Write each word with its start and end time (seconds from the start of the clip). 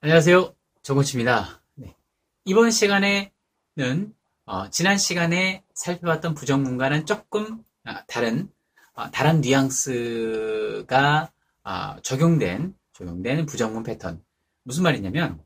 안녕하세요. 0.00 0.54
정코치입니다. 0.82 1.60
네. 1.74 1.96
이번 2.44 2.70
시간에는 2.70 3.32
어, 4.44 4.70
지난 4.70 4.96
시간에 4.96 5.64
살펴봤던 5.74 6.34
부정문과는 6.34 7.04
조금 7.04 7.64
아, 7.82 8.04
다른 8.06 8.48
어, 8.94 9.10
다른 9.10 9.40
뉘앙스가 9.40 11.32
아, 11.64 12.00
적용된 12.02 12.76
적용된 12.92 13.46
부정문 13.46 13.82
패턴 13.82 14.24
무슨 14.62 14.84
말이냐면 14.84 15.42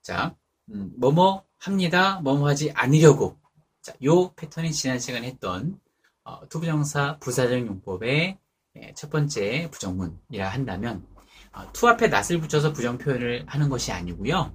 자 0.00 0.34
음, 0.70 0.90
뭐뭐 0.96 1.44
합니다 1.58 2.18
뭐뭐 2.20 2.48
하지 2.48 2.72
않으려고 2.72 3.38
자, 3.82 3.92
요 4.04 4.32
패턴이 4.32 4.72
지난 4.72 4.98
시간에 5.00 5.26
했던 5.26 5.78
어, 6.24 6.48
to부정사 6.48 7.18
부사적 7.18 7.58
용법의 7.58 8.38
예, 8.76 8.94
첫 8.94 9.10
번째 9.10 9.68
부정문이라 9.70 10.48
한다면 10.48 11.06
어, 11.52 11.70
to 11.72 11.88
앞에 11.88 12.08
not을 12.08 12.40
붙여서 12.40 12.72
부정 12.72 12.98
표현을 12.98 13.44
하는 13.46 13.68
것이 13.68 13.92
아니고요. 13.92 14.54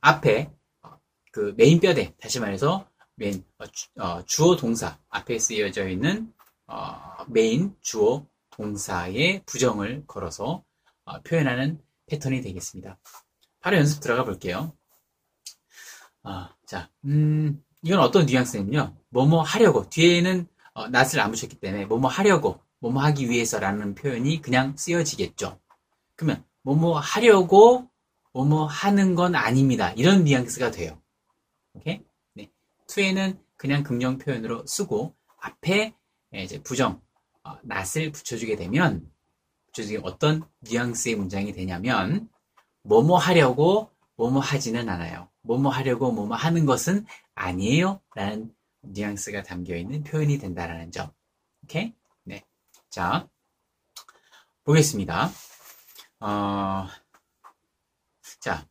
앞에 0.00 0.50
어, 0.82 0.98
그 1.32 1.54
메인 1.56 1.80
뼈대 1.80 2.14
다시 2.20 2.40
말해서 2.40 2.88
메인 3.16 3.44
어, 3.98 4.24
주어 4.24 4.56
동사 4.56 4.98
앞에 5.08 5.38
쓰여져 5.38 5.88
있는 5.88 6.32
메인 7.28 7.74
주어 7.80 8.26
동사의 8.50 9.42
부정을 9.46 10.04
걸어서 10.06 10.64
표현하는 11.24 11.80
패턴이 12.06 12.40
되겠습니다. 12.42 12.98
바로 13.60 13.76
연습 13.78 14.00
들어가 14.00 14.24
볼게요. 14.24 14.72
자, 16.66 16.90
음, 17.04 17.62
이건 17.82 18.00
어떤 18.00 18.26
뉘앙스냐면요. 18.26 18.96
뭐뭐 19.10 19.42
하려고 19.42 19.88
뒤에는 19.88 20.48
not을 20.90 21.20
안 21.20 21.30
붙였기 21.30 21.60
때문에 21.60 21.86
뭐뭐 21.86 22.08
하려고 22.08 22.60
뭐뭐 22.80 23.00
하기 23.02 23.30
위해서라는 23.30 23.94
표현이 23.94 24.42
그냥 24.42 24.76
쓰여지겠죠. 24.76 25.60
그러면 26.16 26.44
뭐뭐 26.62 26.98
하려고 26.98 27.88
뭐뭐 28.32 28.66
하는 28.66 29.14
건 29.14 29.34
아닙니다. 29.34 29.92
이런 29.92 30.24
뉘앙스가 30.24 30.70
돼요. 30.70 31.00
오케이? 31.74 32.02
네. 32.34 32.50
투에는 32.88 33.40
그냥 33.56 33.82
긍정 33.82 34.18
표현으로 34.18 34.66
쓰고 34.66 35.14
앞에 35.38 35.94
이제 36.34 36.62
부정 36.62 37.00
어, 37.44 37.56
낫을 37.62 38.12
붙여주게 38.12 38.56
되면 38.56 39.10
붙여주게 39.66 40.00
어떤 40.02 40.42
뉘앙스의 40.60 41.14
문장이 41.14 41.52
되냐면 41.52 42.28
뭐뭐 42.82 43.18
하려고 43.18 43.90
뭐뭐 44.16 44.40
하지는 44.40 44.88
않아요. 44.88 45.28
뭐뭐 45.42 45.70
하려고 45.70 46.10
뭐뭐 46.12 46.34
하는 46.34 46.66
것은 46.66 47.06
아니에요. 47.34 48.00
라는 48.14 48.54
뉘앙스가 48.80 49.42
담겨 49.42 49.76
있는 49.76 50.02
표현이 50.02 50.38
된다라는 50.38 50.90
점. 50.90 51.10
오케이? 51.64 51.94
네. 52.24 52.44
자, 52.90 53.28
보겠습니다. 54.64 55.30
어, 56.20 56.86
자, 58.40 58.66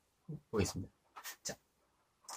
보겠습니다. 0.52 0.92
자, 1.44 1.56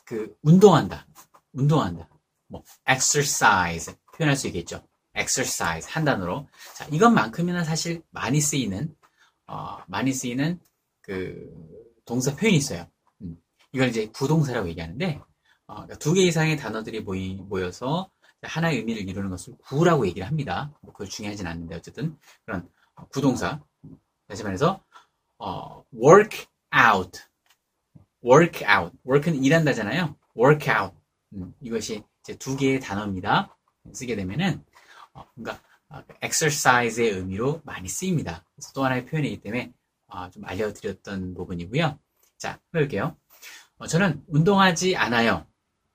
그, 0.04 0.36
운동한다. 0.42 1.06
운동한다. 1.52 2.08
뭐, 2.46 2.62
exercise. 2.88 3.94
표현할 4.14 4.36
수 4.36 4.46
있겠죠. 4.48 4.86
exercise. 5.14 5.90
한 5.90 6.04
단어로. 6.04 6.48
자, 6.74 6.86
이것만큼이나 6.86 7.64
사실 7.64 8.02
많이 8.10 8.40
쓰이는, 8.40 8.94
어, 9.46 9.78
많이 9.86 10.12
쓰이는 10.12 10.60
그, 11.00 11.50
동사 12.04 12.34
표현이 12.34 12.56
있어요. 12.56 12.86
음, 13.22 13.36
이걸 13.72 13.88
이제 13.88 14.10
부동사라고 14.12 14.68
얘기하는데, 14.68 15.20
어, 15.66 15.74
그러니까 15.74 15.98
두개 15.98 16.22
이상의 16.22 16.56
단어들이 16.56 17.00
모이, 17.00 17.34
모여서 17.34 18.10
하나의 18.42 18.78
의미를 18.78 19.08
이루는 19.08 19.30
것을 19.30 19.54
구라고 19.58 20.06
얘기를 20.06 20.26
합니다. 20.26 20.72
뭐 20.82 20.92
그걸 20.92 21.08
중요하진 21.08 21.46
않는데, 21.46 21.76
어쨌든, 21.76 22.18
그런 22.44 22.68
구동사. 23.10 23.62
다시 24.26 24.42
말해서, 24.42 24.84
어, 25.38 25.84
work 25.94 26.46
out. 26.74 27.20
work 28.24 28.66
out. 28.68 28.96
work는 29.06 29.42
일한다잖아요. 29.42 30.16
work 30.36 30.72
out. 30.72 30.94
음, 31.34 31.54
이것이 31.60 32.02
이제 32.22 32.36
두 32.36 32.56
개의 32.56 32.80
단어입니다. 32.80 33.56
쓰게 33.92 34.16
되면은, 34.16 34.64
어, 35.14 35.24
그러니까, 35.34 35.62
어, 35.88 36.02
exercise의 36.22 37.10
의미로 37.10 37.62
많이 37.64 37.88
쓰입니다. 37.88 38.44
그래서 38.54 38.72
또 38.74 38.84
하나의 38.84 39.06
표현이기 39.06 39.40
때문에, 39.40 39.72
어, 40.08 40.30
좀 40.30 40.44
알려드렸던 40.44 41.34
부분이고요. 41.34 41.98
자, 42.36 42.60
해볼게요. 42.74 43.16
어, 43.78 43.86
저는 43.86 44.24
운동하지 44.26 44.96
않아요. 44.96 45.46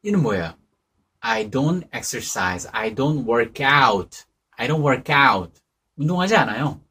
이는 0.03 0.21
뭐예요? 0.21 0.55
I 1.19 1.49
don't 1.49 1.83
exercise. 1.93 2.69
I 2.73 2.95
don't 2.95 3.27
work 3.27 3.65
out. 3.65 4.25
I 4.51 4.67
don't 4.67 4.85
work 4.85 5.13
out. 5.13 5.61
운동하지 5.97 6.35
않아요. 6.35 6.81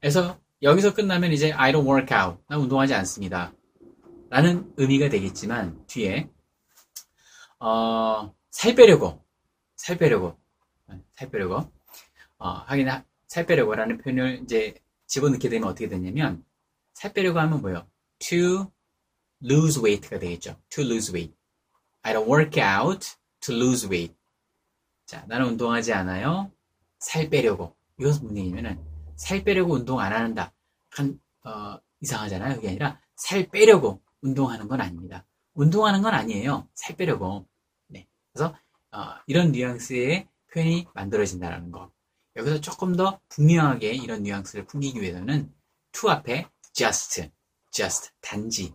그래서 0.00 0.39
여기서 0.62 0.94
끝나면 0.94 1.32
이제 1.32 1.52
I 1.52 1.72
don't 1.72 1.86
work 1.86 2.16
out. 2.16 2.38
나 2.48 2.58
운동하지 2.58 2.94
않습니다. 2.94 3.52
라는 4.28 4.72
의미가 4.76 5.08
되겠지만 5.08 5.86
뒤에 5.86 6.30
어, 7.58 8.34
살 8.50 8.74
빼려고 8.74 9.24
살 9.76 9.98
빼려고 9.98 10.38
살 11.12 11.30
빼려고 11.30 11.70
어, 12.38 12.48
하긴 12.48 12.88
살 13.26 13.46
빼려고라는 13.46 13.98
표현을 13.98 14.40
이제 14.44 14.74
집어넣게 15.06 15.48
되면 15.48 15.68
어떻게 15.68 15.88
되냐면 15.88 16.44
살 16.92 17.12
빼려고 17.12 17.40
하면 17.40 17.60
뭐예요? 17.60 17.86
to 18.18 18.70
lose 19.42 19.82
weight가 19.82 20.18
되겠죠. 20.18 20.56
to 20.68 20.84
lose 20.84 21.12
weight. 21.12 21.34
I 22.02 22.14
don't 22.14 22.28
work 22.28 22.62
out 22.62 23.06
to 23.40 23.54
lose 23.54 23.88
weight. 23.88 24.14
자, 25.06 25.24
나는 25.26 25.46
운동하지 25.46 25.92
않아요. 25.92 26.52
살 26.98 27.28
빼려고. 27.30 27.74
이것은 27.98 28.36
얘기냐면은 28.36 28.89
살 29.20 29.44
빼려고 29.44 29.74
운동 29.74 30.00
안 30.00 30.14
한다. 30.14 30.50
한, 30.88 31.20
어, 31.44 31.78
이상하잖아요. 32.00 32.54
그게 32.56 32.70
아니라 32.70 32.98
살 33.16 33.46
빼려고 33.50 34.00
운동하는 34.22 34.66
건 34.66 34.80
아닙니다. 34.80 35.26
운동하는 35.52 36.00
건 36.00 36.14
아니에요. 36.14 36.66
살 36.72 36.96
빼려고. 36.96 37.46
네. 37.88 38.08
그래서, 38.32 38.56
어, 38.92 39.16
이런 39.26 39.52
뉘앙스의 39.52 40.26
표현이 40.50 40.86
만들어진다는 40.94 41.70
거. 41.70 41.92
여기서 42.34 42.62
조금 42.62 42.96
더 42.96 43.20
분명하게 43.28 43.92
이런 43.92 44.22
뉘앙스를 44.22 44.64
풍기기 44.66 45.02
위해서는 45.02 45.52
to 45.92 46.10
앞에 46.10 46.48
just, 46.72 47.30
just, 47.70 48.12
단지, 48.22 48.74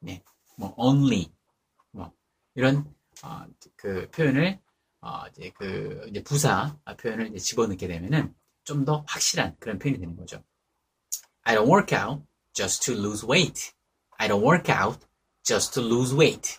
네, 0.00 0.20
뭐 0.56 0.74
only, 0.76 1.32
뭐 1.92 2.12
이런 2.56 2.92
어, 3.22 3.46
그 3.76 4.10
표현을 4.10 4.60
어, 5.00 5.28
이제 5.28 5.52
그 5.56 6.06
이제 6.08 6.24
부사 6.24 6.76
표현을 6.98 7.28
이제 7.28 7.38
집어넣게 7.38 7.86
되면은 7.86 8.34
좀 8.68 8.84
더 8.84 9.02
확실한 9.08 9.56
그런 9.58 9.78
표현이 9.78 9.98
되는 9.98 10.14
거죠. 10.14 10.44
I 11.44 11.56
don't 11.56 11.66
work 11.66 11.96
out 11.98 12.22
just 12.52 12.84
to 12.84 12.94
lose 12.94 13.26
weight. 13.26 13.72
I 14.18 14.28
don't 14.28 14.44
work 14.44 14.70
out 14.70 15.06
just 15.42 15.72
to 15.72 15.82
lose 15.82 16.14
weight. 16.14 16.58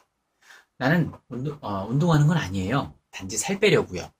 나는 0.77 1.11
운동, 1.27 1.59
어, 1.61 1.85
운동하는 1.85 2.25
건 2.25 2.37
아니에요. 2.37 2.95
단지 3.11 3.37
살 3.37 3.59
빼려고요. 3.59 4.11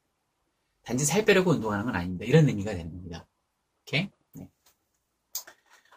단지 0.84 1.04
살 1.04 1.26
빼려고 1.26 1.50
운동하는 1.52 1.86
건 1.86 1.96
아닙니다. 1.96 2.26
이런 2.26 2.48
의미가 2.48 2.72
되는 2.74 2.92
겁니다. 2.92 3.26
오케이? 3.82 4.12
네. 4.34 4.48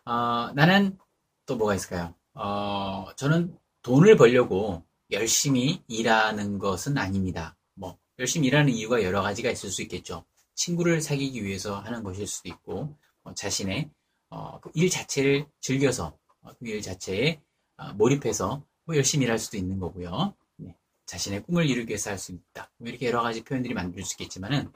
어, 0.07 0.51
나는 0.55 0.99
또 1.45 1.57
뭐가 1.57 1.75
있을까요? 1.75 2.15
어, 2.33 3.15
저는 3.17 3.59
돈을 3.83 4.17
벌려고 4.17 4.87
열심히 5.11 5.83
일하는 5.89 6.59
것은 6.59 6.97
아닙니다. 6.97 7.55
뭐 7.75 7.99
열심히 8.19 8.49
일하는 8.49 8.73
이유가 8.73 9.03
여러 9.03 9.21
가지가 9.21 9.51
있을 9.51 9.71
수 9.71 9.83
있겠죠. 9.83 10.25
친구를 10.55 11.01
사귀기 11.01 11.45
위해서 11.45 11.79
하는 11.81 12.03
것일 12.03 12.27
수도 12.27 12.49
있고 12.49 12.97
어, 13.25 13.35
자신의 13.35 13.91
어, 14.31 14.61
그일 14.61 14.91
자체를 14.91 15.47
즐겨서 15.61 16.17
어, 16.43 16.53
그일 16.59 16.81
자체에 16.83 17.41
어, 17.77 17.93
몰입해서 17.95 18.65
뭐 18.85 18.97
열심히 18.97 19.25
일할 19.25 19.39
수도 19.39 19.57
있는 19.57 19.79
거고요. 19.79 20.35
네. 20.57 20.75
자신의 21.07 21.45
꿈을 21.45 21.67
이루기 21.67 21.91
위해서 21.91 22.11
할 22.11 22.19
수 22.19 22.33
있다. 22.33 22.71
뭐 22.79 22.89
이렇게 22.89 23.07
여러 23.07 23.23
가지 23.23 23.45
표현들이 23.45 23.75
만들 23.75 24.05
수 24.05 24.15
있겠지만은 24.15 24.73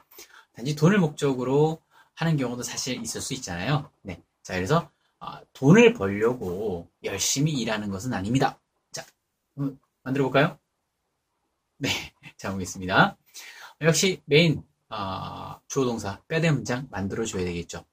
단지 0.55 0.75
돈을 0.75 0.99
목적으로 0.99 1.81
하는 2.15 2.37
경우도 2.37 2.63
사실 2.63 3.01
있을 3.03 3.21
수 3.21 3.35
있잖아요. 3.35 3.91
네. 4.03 4.23
자, 4.43 4.55
그래서 4.55 4.91
어, 5.19 5.41
돈을 5.53 5.95
벌려고 5.95 6.89
열심히 7.03 7.53
일하는 7.53 7.91
것은 7.91 8.13
아닙니다. 8.13 8.59
자, 8.93 9.05
만들어 10.03 10.25
볼까요? 10.25 10.59
네, 11.79 11.89
자 12.37 12.53
보겠습니다. 12.53 13.17
역시 13.83 14.23
메인 14.25 14.63
어, 14.89 15.61
주어동사 15.67 16.23
뼈대 16.29 16.51
문장 16.51 16.87
만들어줘야 16.91 17.45
되겠죠. 17.45 17.85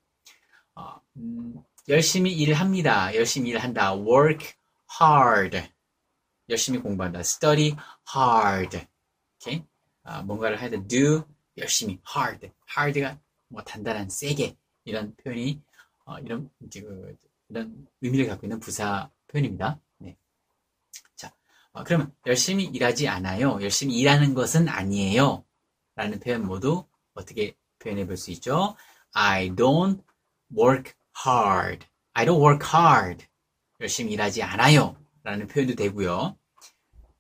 어, 0.76 1.00
음, 1.18 1.64
열심히 1.90 2.34
일합니다. 2.34 3.16
열심히 3.16 3.50
일한다. 3.50 3.96
work 3.96 4.54
hard. 5.02 5.70
열심히 6.50 6.80
공부한다. 6.80 7.20
study 7.22 7.76
hard. 8.16 8.88
오케이? 9.42 9.64
어, 10.04 10.22
뭔가를 10.24 10.62
할때 10.62 10.86
do 10.88 11.24
열심히 11.58 12.00
hard. 12.16 12.52
hard가 12.78 13.20
뭐 13.48 13.64
단단한 13.64 14.10
세게 14.10 14.56
이런 14.86 15.16
표현이 15.16 15.62
어, 16.06 16.20
이런 16.20 16.50
그, 16.72 17.18
이런 17.50 17.88
의미를 18.02 18.28
갖고 18.28 18.46
있는 18.46 18.60
부사 18.60 19.10
표현입니다. 19.28 19.80
네. 19.98 20.18
자, 21.16 21.34
어, 21.72 21.84
그러면 21.84 22.14
열심히 22.26 22.66
일하지 22.66 23.08
않아요. 23.08 23.60
열심히 23.62 24.00
일하는 24.00 24.34
것은 24.34 24.68
아니에요. 24.68 25.44
라는 25.96 26.20
표현 26.20 26.44
모두 26.46 26.86
어떻게 27.14 27.56
표현해 27.80 28.06
볼 28.06 28.18
수 28.18 28.32
있죠? 28.32 28.76
I 29.14 29.50
don't 29.50 30.04
work 30.56 30.94
hard. 31.26 31.86
I 32.14 32.26
don't 32.26 32.42
work 32.42 32.68
hard. 32.74 33.26
열심히 33.80 34.14
일하지 34.14 34.44
않아요. 34.44 34.96
라는 35.24 35.48
표현도 35.48 35.76
되고요. 35.76 36.38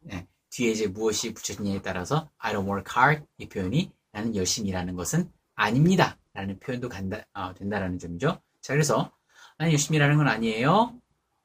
네, 0.01 0.27
뒤에 0.49 0.71
이제 0.71 0.87
무엇이 0.87 1.33
붙여지냐에 1.33 1.81
따라서 1.81 2.29
I 2.37 2.53
don't 2.53 2.67
work 2.67 2.93
hard 2.97 3.25
이 3.37 3.47
표현이 3.47 3.91
나는 4.11 4.35
열심히 4.35 4.69
일하는 4.69 4.95
것은 4.95 5.31
아닙니다. 5.55 6.17
라는 6.33 6.59
표현도 6.59 6.89
간다, 6.89 7.23
어, 7.33 7.53
된다라는 7.53 7.99
점이죠. 7.99 8.41
자, 8.61 8.73
그래서 8.73 9.11
나는 9.57 9.71
열심히 9.71 9.97
일하는 9.97 10.17
건 10.17 10.27
아니에요. 10.27 10.99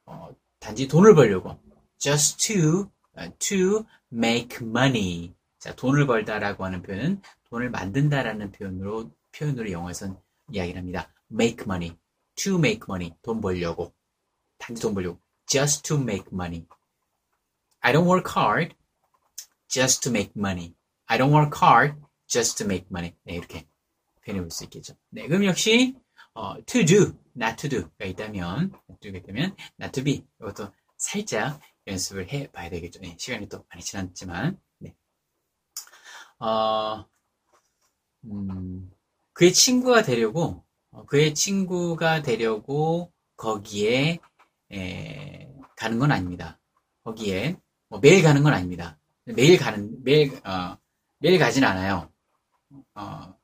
어, 0.05 0.29
단지 0.59 0.87
돈을 0.87 1.13
벌려고. 1.15 1.59
just 1.99 2.37
to, 2.47 2.89
uh, 3.17 3.31
to 3.39 3.85
make 4.11 4.65
money. 4.65 5.35
자, 5.59 5.75
돈을 5.75 6.07
벌다라고 6.07 6.65
하는 6.65 6.81
표현은 6.81 7.21
돈을 7.49 7.69
만든다라는 7.69 8.51
표현으로, 8.51 9.11
표현으로 9.31 9.71
영어에서는 9.71 10.17
이야기를 10.51 10.79
합니다. 10.79 11.13
make 11.31 11.63
money. 11.63 11.97
to 12.35 12.55
make 12.55 12.81
money. 12.89 13.13
돈 13.21 13.41
벌려고. 13.41 13.93
단지 14.57 14.81
돈 14.81 14.93
벌려고. 14.93 15.19
just 15.47 15.83
to 15.83 15.97
make 15.97 16.27
money. 16.31 16.65
I 17.81 17.93
don't 17.93 18.07
work 18.07 18.31
hard 18.35 18.75
just 19.67 20.01
to 20.03 20.11
make 20.11 20.33
money. 20.35 20.75
I 21.07 21.17
don't 21.17 21.31
work 21.31 21.57
hard 21.61 21.95
just 22.27 22.57
to 22.57 22.65
make 22.65 22.87
money. 22.89 23.15
네, 23.23 23.35
이렇게 23.35 23.67
표현해 24.23 24.41
볼 24.41 24.51
수 24.51 24.63
있겠죠. 24.65 24.95
네, 25.09 25.27
그럼 25.27 25.45
역시 25.45 25.95
어, 26.33 26.55
to 26.65 26.85
do, 26.85 27.13
not 27.35 27.57
to 27.57 27.69
do가 27.69 28.05
있다면, 28.05 28.71
not 28.89 29.23
되면 29.23 29.55
not 29.79 29.91
to 29.91 30.03
be 30.03 30.25
이것도 30.39 30.71
살짝 30.97 31.59
연습을 31.87 32.29
해 32.29 32.51
봐야 32.51 32.69
되겠죠. 32.69 32.99
네, 33.01 33.15
시간이 33.17 33.49
또 33.49 33.65
많이 33.69 33.83
지났지만, 33.83 34.53
네. 34.53 34.57
어, 36.39 37.05
음, 38.25 38.91
그의 39.33 39.53
친구가 39.53 40.03
되려고, 40.03 40.63
어, 40.91 41.05
그의 41.05 41.33
친구가 41.33 42.21
되려고 42.21 43.11
거기에 43.37 44.19
에, 44.71 45.49
가는 45.75 45.99
건 45.99 46.11
아닙니다. 46.11 46.59
거기에 47.03 47.57
뭐 47.87 47.99
매일 47.99 48.23
가는 48.23 48.43
건 48.43 48.53
아닙니다. 48.53 48.97
매일 49.25 49.57
가는 49.57 50.03
매일 50.03 50.35
어, 50.45 50.77
매일 51.19 51.39
가진 51.39 51.63
않아요. 51.63 52.11
어, 52.95 53.35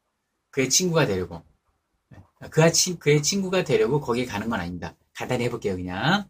그의 0.52 0.70
친구가 0.70 1.06
되려고 1.06 1.44
그의, 2.52 2.74
친, 2.74 3.00
그의 3.00 3.24
친구가 3.24 3.64
되려고 3.64 4.00
거기에 4.00 4.26
가는 4.26 4.50
건 4.50 4.60
아닙니다. 4.60 4.96
간단히 5.14 5.46
해볼게요 5.46 5.76
그냥. 5.76 6.30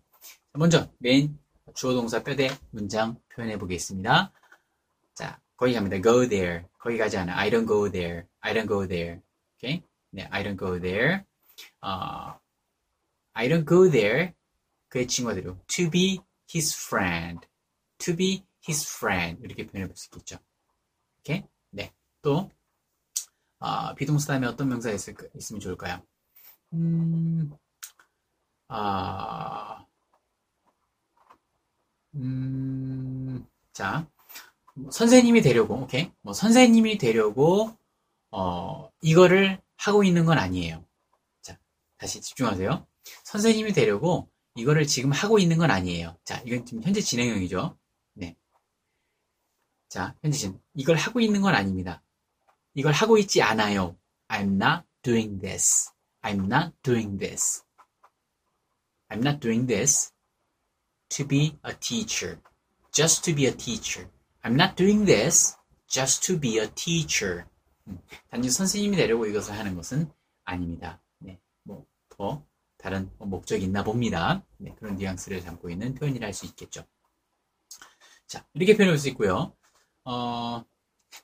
먼저 0.53 0.87
메인 0.99 1.37
주어 1.73 1.93
동사 1.93 2.23
뼈대 2.23 2.49
문장 2.71 3.19
표현해 3.33 3.57
보겠습니다. 3.57 4.31
자 5.13 5.39
거기 5.57 5.73
갑니다. 5.73 6.01
Go 6.01 6.27
there. 6.27 6.65
거기 6.79 6.97
가지 6.97 7.17
않아. 7.17 7.37
I 7.37 7.49
don't 7.49 7.67
go 7.67 7.89
there. 7.89 8.23
I 8.41 8.53
don't 8.53 8.67
go 8.67 8.87
there. 8.87 9.21
오케이? 9.57 9.81
네, 10.11 10.27
I 10.31 10.43
don't 10.43 10.57
go 10.57 10.79
there. 10.79 11.23
어, 11.81 12.39
I 13.33 13.47
don't 13.49 13.67
go 13.67 13.89
there. 13.89 14.33
그의 14.89 15.07
친구들로 15.07 15.57
to 15.67 15.89
be 15.89 16.19
his 16.53 16.75
friend, 16.75 17.47
to 17.97 18.15
be 18.15 18.45
his 18.67 18.87
friend 18.95 19.41
이렇게 19.43 19.65
표현해 19.65 19.87
볼 19.87 19.95
수 19.97 20.07
있겠죠. 20.07 20.37
오케이? 21.19 21.43
네. 21.71 21.91
또 22.21 22.49
어, 23.59 23.93
비동사 23.95 24.33
다음에 24.33 24.47
어떤 24.47 24.69
명사 24.69 24.91
있을, 24.91 25.15
있으면 25.35 25.59
좋을까요? 25.59 26.01
음, 26.73 27.51
아, 28.67 29.85
음, 32.15 33.45
자, 33.73 34.07
뭐 34.75 34.91
선생님이 34.91 35.41
되려고, 35.41 35.75
오케이? 35.75 36.11
뭐 36.21 36.33
선생님이 36.33 36.97
되려고 36.97 37.75
어, 38.31 38.91
이거를 39.01 39.61
하고 39.77 40.03
있는 40.03 40.25
건 40.25 40.37
아니에요. 40.37 40.85
자, 41.41 41.57
다시 41.97 42.21
집중하세요. 42.21 42.85
선생님이 43.23 43.71
되려고 43.73 44.29
이거를 44.55 44.85
지금 44.87 45.11
하고 45.11 45.39
있는 45.39 45.57
건 45.57 45.71
아니에요. 45.71 46.17
자, 46.25 46.41
이건 46.45 46.65
지금 46.65 46.83
현재 46.83 46.99
진행형이죠. 46.99 47.77
네. 48.13 48.35
자, 49.87 50.15
현재 50.21 50.37
진. 50.37 50.59
이걸 50.73 50.97
하고 50.97 51.21
있는 51.21 51.41
건 51.41 51.55
아닙니다. 51.55 52.03
이걸 52.73 52.91
하고 52.91 53.17
있지 53.17 53.41
않아요. 53.41 53.97
I'm 54.27 54.61
not 54.61 54.85
doing 55.01 55.39
this. 55.39 55.91
I'm 56.21 56.45
not 56.51 56.75
doing 56.83 57.17
this. 57.17 57.63
I'm 59.09 59.19
not 59.19 59.39
doing 59.39 59.67
this 59.67 60.11
to 61.09 61.25
be 61.25 61.57
a 61.63 61.73
teacher. 61.79 62.41
Just 62.91 63.23
to 63.23 63.35
be 63.35 63.45
a 63.45 63.55
teacher. 63.55 64.09
I'm 64.45 64.53
not 64.53 64.75
doing 64.75 65.05
this 65.05 65.55
just 65.87 66.21
to 66.27 66.39
be 66.39 66.59
a 66.59 66.67
teacher. 66.75 67.45
음, 67.87 67.99
단지 68.29 68.51
선생님이 68.51 68.95
되려고 68.95 69.25
이것을 69.25 69.57
하는 69.57 69.75
것은 69.75 70.11
아닙니다. 70.43 71.01
네, 71.17 71.39
뭐, 71.63 71.83
더 72.09 72.45
다른 72.77 73.09
목적이 73.17 73.65
있나 73.65 73.83
봅니다. 73.83 74.43
네, 74.57 74.75
그런 74.77 74.97
뉘앙스를 74.97 75.43
담고 75.43 75.71
있는 75.71 75.95
표현이라 75.95 76.27
할 76.27 76.33
수 76.33 76.45
있겠죠. 76.45 76.85
자, 78.27 78.45
이렇게 78.53 78.77
표현할 78.77 78.99
수 78.99 79.09
있고요. 79.09 79.55
어, 80.03 80.63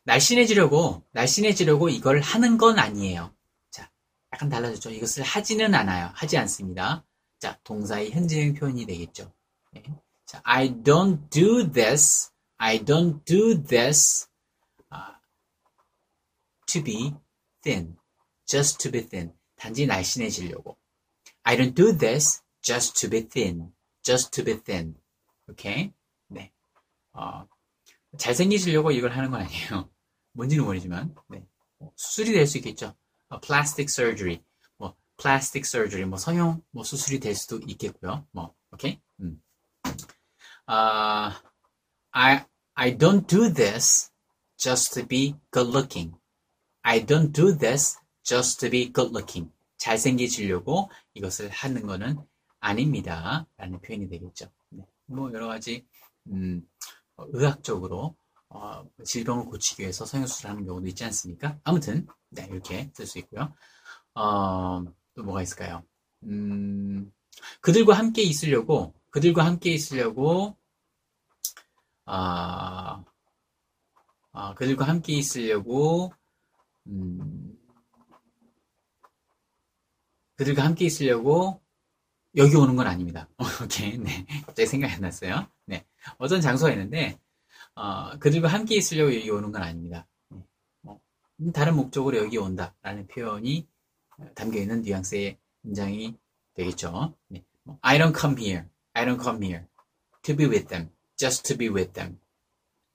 날씬해지려고, 0.04 1.04
날씬해지려고 1.12 1.90
이걸 1.90 2.22
하는 2.22 2.58
건 2.58 2.80
아니에요. 2.80 3.36
자, 3.70 3.92
약간 4.34 4.50
달라졌죠. 4.50 4.90
이것을 4.90 5.24
하지는 5.24 5.76
않아요. 5.76 6.10
하지 6.16 6.40
않습니다. 6.40 7.06
자, 7.40 7.60
동사의 7.64 8.12
현재형 8.12 8.56
표현이 8.56 8.88
되겠죠. 8.88 9.32
네. 9.74 9.84
자, 10.26 10.42
I 10.44 10.72
don't 10.84 11.30
do 11.30 11.72
this. 11.72 12.32
I 12.64 12.78
don't 12.78 13.26
do 13.26 13.56
this 13.56 14.28
uh, 14.92 15.16
to 16.68 16.82
be 16.84 17.16
thin. 17.64 17.98
Just 18.48 18.78
to 18.84 18.92
be 18.92 19.02
thin. 19.02 19.34
단지 19.58 19.88
날씬해지려고. 19.88 20.78
I 21.44 21.58
don't 21.58 21.74
do 21.74 21.92
this 21.92 22.44
just 22.62 23.00
to 23.02 23.10
be 23.10 23.22
thin. 23.28 23.74
Just 24.04 24.30
to 24.34 24.44
be 24.44 24.60
thin. 24.62 24.96
오케이? 25.50 25.92
네. 26.28 26.52
어, 27.14 27.48
잘생기시려고 28.18 28.92
이걸 28.92 29.12
하는 29.12 29.32
건 29.32 29.42
아니에요. 29.42 29.90
뭔지는 30.34 30.64
모르지만, 30.64 31.16
네. 31.30 31.44
뭐 31.80 31.92
수술이 31.96 32.32
될 32.32 32.46
수 32.46 32.60
있겠죠. 32.60 32.96
어, 33.30 33.40
plastic 33.40 33.90
surgery. 33.90 34.44
뭐, 34.78 34.96
plastic 35.18 35.66
surgery. 35.68 36.08
뭐, 36.08 36.20
성형, 36.20 36.62
뭐, 36.70 36.84
수술이 36.84 37.20
될 37.20 37.34
수도 37.34 37.60
있겠고요. 37.66 38.28
뭐, 38.32 38.54
오케이? 38.72 39.02
음. 39.20 39.42
Uh, 40.70 41.34
I, 42.12 42.46
I 42.82 42.98
don't 42.98 43.28
do 43.28 43.54
this 43.54 44.10
just 44.58 44.96
to 44.96 45.06
be 45.06 45.36
good 45.52 45.68
looking. 45.68 46.16
I 46.84 47.06
don't 47.06 47.32
do 47.32 47.56
this 47.56 47.96
just 48.24 48.60
to 48.62 48.72
be 48.72 48.92
good 48.92 49.12
looking. 49.12 49.52
잘생기시려고 49.78 50.90
이것을 51.14 51.50
하는 51.50 51.86
것은 51.86 52.18
아닙니다. 52.60 53.46
라는 53.58 53.80
표현이 53.82 54.10
되겠죠. 54.10 54.48
네. 54.70 54.84
뭐 55.06 55.32
여러 55.32 55.48
가지 55.48 55.86
음, 56.32 56.68
의학적으로 57.18 58.16
어, 58.50 58.84
질병을 59.06 59.46
고치기 59.46 59.84
위해서 59.84 60.04
성형수술을 60.04 60.50
하는 60.50 60.66
경우도 60.66 60.88
있지 60.88 61.04
않습니까? 61.04 61.60
아무튼 61.64 62.08
네, 62.30 62.48
이렇게 62.50 62.90
쓸 62.96 63.06
수 63.06 63.20
있고요. 63.20 63.54
어, 64.16 64.84
또 65.14 65.22
뭐가 65.24 65.44
있을까요? 65.44 65.84
음, 66.24 67.14
그들과 67.60 67.94
함께 67.94 68.24
있으려고 68.24 68.96
그들과 69.12 69.46
함께 69.46 69.70
있으려고 69.70 70.58
아, 72.14 73.06
아, 74.34 74.54
그들과 74.56 74.86
함께 74.86 75.14
있으려고 75.14 76.14
음, 76.88 77.58
그들과 80.36 80.66
함께 80.66 80.84
있으려고 80.84 81.62
여기 82.36 82.58
오는 82.58 82.76
건 82.76 82.88
아닙니다. 82.88 83.30
오케이, 83.64 83.98
네. 83.98 84.26
갑자기 84.46 84.66
생각이 84.66 84.94
안 84.94 85.02
났어요. 85.02 85.48
네. 85.66 85.86
어떤 86.18 86.42
장소가 86.42 86.72
있는데, 86.72 87.18
어, 87.76 88.18
그들과 88.20 88.50
함께 88.50 88.76
있으려고 88.76 89.16
여기 89.16 89.30
오는 89.30 89.54
건 89.54 89.64
아닙니다. 89.64 90.06
네. 90.30 90.40
뭐, 90.82 91.00
다른 91.54 91.78
목적으로 91.78 92.18
여기 92.18 92.38
온다. 92.38 92.76
라는 92.82 93.08
표현이 93.08 93.70
담겨 94.36 94.60
있는 94.60 94.82
뉘앙스의 94.82 95.38
문장이 95.62 96.18
되겠죠. 96.56 97.16
네. 97.30 97.46
뭐, 97.64 97.78
I 97.82 97.98
don't 98.00 98.20
come 98.20 98.38
here. 98.38 98.66
I 98.94 99.06
don't 99.06 99.22
come 99.22 99.46
here 99.46 99.66
to 100.24 100.36
be 100.36 100.46
with 100.46 100.68
them. 100.68 100.90
Just 101.22 101.46
to 101.46 101.56
be 101.56 101.70
with 101.70 101.94
them. 101.94 102.18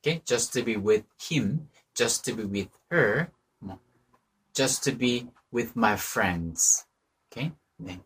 Okay? 0.02 0.20
Just 0.24 0.52
to 0.54 0.64
be 0.64 0.76
with 0.76 1.04
him. 1.16 1.68
Just 1.94 2.24
to 2.24 2.34
be 2.34 2.42
with 2.42 2.70
her. 2.90 3.30
뭐, 3.62 3.78
just 4.52 4.82
to 4.82 4.90
be 4.90 5.28
with 5.52 5.76
my 5.76 5.94
friends. 5.94 6.86
Okay? 7.30 7.52
네. 7.80 8.00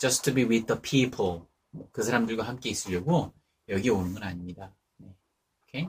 Just 0.00 0.24
to 0.24 0.34
be 0.34 0.44
with 0.44 0.66
the 0.66 0.80
people. 0.82 1.46
그 1.92 2.02
사람들과 2.02 2.42
함께 2.42 2.68
있으려고 2.70 3.32
여기 3.68 3.90
오는 3.90 4.12
건 4.12 4.24
아닙니다. 4.24 4.74
네. 4.96 5.14
Okay? 5.68 5.88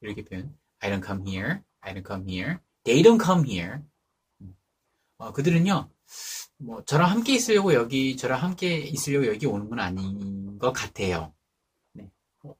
이렇게 0.00 0.24
표현. 0.24 0.58
I 0.80 0.90
don't 0.90 1.06
come 1.06 1.24
here. 1.24 1.62
I 1.80 1.94
don't 1.94 2.04
come 2.04 2.28
here. 2.28 2.58
They 2.82 3.04
don't 3.04 3.22
come 3.24 3.48
here. 3.48 3.82
어, 5.18 5.32
그들은요, 5.32 5.88
뭐, 6.58 6.84
저랑 6.84 7.08
함께 7.08 7.34
있으려고 7.34 7.72
여기, 7.72 8.16
저랑 8.16 8.42
함께 8.42 8.78
있으려고 8.78 9.28
여기 9.28 9.46
오는 9.46 9.68
건 9.70 9.78
아닌 9.78 10.58
것 10.58 10.72
같아요. 10.72 11.32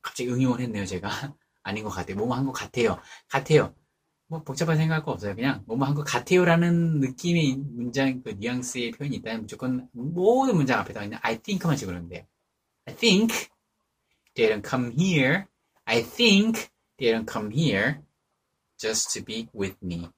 갑자기 0.02 0.30
응용을 0.30 0.60
했네요, 0.60 0.86
제가. 0.86 1.08
아닌 1.64 1.84
것 1.84 1.90
같아요. 1.90 2.16
뭐뭐 2.16 2.34
한 2.36 2.44
것 2.46 2.52
같아요. 2.52 3.00
같아요. 3.28 3.74
뭐 4.26 4.42
복잡한 4.42 4.76
생각할 4.78 5.04
거 5.04 5.12
없어요. 5.12 5.34
그냥 5.36 5.62
뭐뭐 5.66 5.84
한 5.86 5.94
것 5.94 6.04
같아요라는 6.04 7.00
느낌의 7.00 7.56
문장 7.56 8.22
그 8.22 8.30
뉘앙스의 8.30 8.92
표현이 8.92 9.16
있다면 9.16 9.42
무조건 9.42 9.88
모든 9.92 10.56
문장 10.56 10.80
앞에다 10.80 11.00
그냥 11.00 11.20
I 11.22 11.38
think만 11.42 11.76
집어넣으면 11.76 12.08
돼요. 12.08 12.26
I 12.86 12.96
think 12.96 13.32
they 14.34 14.50
don't 14.52 14.68
come 14.68 14.92
here. 14.98 15.44
I 15.84 16.02
think 16.02 16.68
they 16.98 17.12
don't 17.14 17.30
come 17.30 17.52
here 17.54 18.00
just 18.78 19.12
to 19.18 19.24
be 19.24 19.48
with 19.54 19.76
me. 19.82 20.08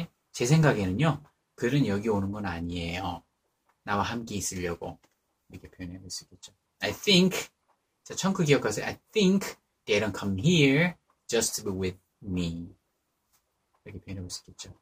예? 0.00 0.08
제 0.32 0.46
생각에는요, 0.46 1.22
그들은 1.54 1.86
여기 1.86 2.08
오는 2.08 2.32
건 2.32 2.46
아니에요. 2.46 3.22
나와 3.84 4.02
함께 4.02 4.34
있으려고. 4.34 4.98
이렇게 5.50 5.70
표현해 5.70 5.98
볼 6.00 6.10
수 6.10 6.24
있겠죠. 6.24 6.52
I 6.80 6.92
think, 6.92 7.48
자, 8.06 8.14
청크 8.14 8.44
기억하세요. 8.44 8.86
I 8.86 8.98
think 9.10 9.56
they 9.84 10.00
don't 10.00 10.16
come 10.16 10.40
here 10.40 10.94
just 11.26 11.60
to 11.60 11.64
be 11.68 11.76
with 11.76 11.98
me. 12.22 12.72
이렇게 13.84 13.98
표현해 14.00 14.20
볼 14.20 14.30
수 14.30 14.42
있겠죠. 14.42 14.78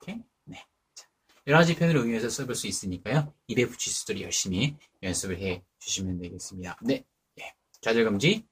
오케이? 0.00 0.22
네. 0.44 0.64
자, 0.94 1.08
여러 1.48 1.58
가지 1.58 1.74
표현을 1.74 1.96
응용해서 1.96 2.28
써볼 2.30 2.54
수 2.54 2.68
있으니까요. 2.68 3.34
입에 3.48 3.66
붙일 3.66 3.92
수 3.92 4.04
있도록 4.04 4.22
열심히 4.22 4.76
연습을 5.02 5.40
해 5.40 5.64
주시면 5.80 6.20
되겠습니다. 6.20 6.78
네. 6.82 7.04
예. 7.40 7.54
좌절금지, 7.80 8.46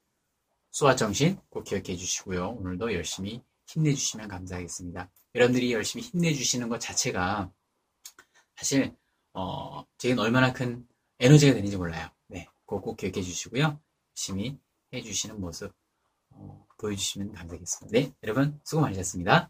수화 0.73 0.97
정신 0.97 1.39
꼭 1.49 1.63
기억해 1.63 1.95
주시고요. 1.95 2.57
오늘도 2.59 2.93
열심히 2.95 3.41
힘내주시면 3.69 4.27
감사하겠습니다. 4.27 5.13
여러분들이 5.37 5.73
열심히 5.73 6.05
힘내주시는 6.05 6.69
것 6.69 6.81
자체가 6.81 7.53
사실 8.57 8.97
어, 9.33 9.87
제겐 9.97 10.19
얼마나 10.19 10.53
큰 10.53 10.89
에너지가 11.21 11.55
되는지 11.55 11.77
몰라요. 11.77 12.11
네, 12.27 12.49
그거 12.67 12.81
꼭 12.81 12.97
기억해 12.97 13.23
주시고요. 13.23 13.81
열심히 14.19 14.59
해주시는 14.93 15.41
모습 15.41 15.73
어, 16.31 16.67
보여주시면 16.77 17.33
감사하겠습니다. 17.35 17.97
네, 17.97 18.13
여러분 18.25 18.61
수고 18.65 18.83
많으셨습니다. 18.83 19.49